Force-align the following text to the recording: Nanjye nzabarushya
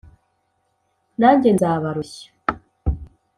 Nanjye 1.19 1.49
nzabarushya 1.55 2.27